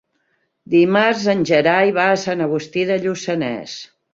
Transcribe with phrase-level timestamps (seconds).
[0.73, 3.79] Dimarts en Gerai va a Sant Agustí de Lluçanès.